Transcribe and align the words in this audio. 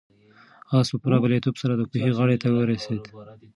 آس 0.77 0.87
په 0.91 0.97
پوره 1.01 1.17
بریالیتوب 1.23 1.55
سره 1.61 1.73
د 1.75 1.81
کوهي 1.91 2.11
غاړې 2.17 2.37
ته 2.43 2.47
ورسېد. 2.51 3.03